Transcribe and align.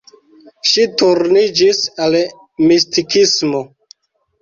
Ŝi 0.69 0.85
turniĝis 1.01 1.83
al 2.07 2.19
mistikismo. 2.73 3.67